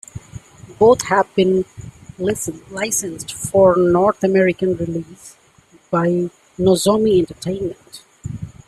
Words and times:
Both 0.79 1.03
have 1.09 1.27
been 1.35 1.63
licensed 2.17 3.35
for 3.35 3.77
North 3.77 4.23
American 4.23 4.73
release 4.75 5.35
by 5.91 6.31
Nozomi 6.57 7.19
Entertainment. 7.19 8.03